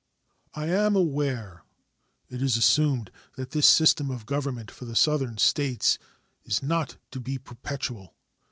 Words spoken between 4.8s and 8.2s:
the Southern States is not to be perpetual.